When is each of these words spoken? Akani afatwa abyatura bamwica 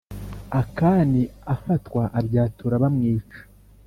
Akani 0.61 1.23
afatwa 1.53 2.01
abyatura 2.19 2.75
bamwica 2.83 3.39